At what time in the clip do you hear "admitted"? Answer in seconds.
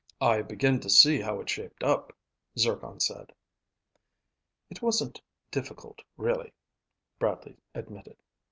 7.75-8.17